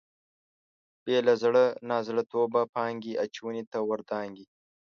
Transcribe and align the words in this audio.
بې 1.03 1.17
له 1.27 1.33
زړه 1.43 1.63
نازړه 1.89 2.23
توبه 2.33 2.61
پانګې 2.75 3.13
اچونې 3.23 3.63
ته 3.71 3.79
ور 3.89 3.99
دانګي. 4.09 4.45